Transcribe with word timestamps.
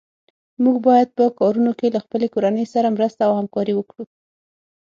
موږ 0.63 0.75
باید 0.87 1.09
په 1.17 1.23
کارونو 1.39 1.71
کې 1.79 1.87
له 1.95 1.99
خپلې 2.05 2.27
کورنۍ 2.33 2.65
سره 2.73 2.93
مرسته 2.95 3.21
او 3.27 3.33
همکاري 3.39 3.73
وکړو. 3.75 4.03